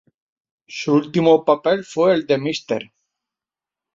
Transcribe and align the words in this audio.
Su 0.67 0.93
último 0.95 1.45
papel 1.45 1.83
fue 1.85 2.15
el 2.15 2.25
de 2.25 2.39
Mr. 2.39 2.91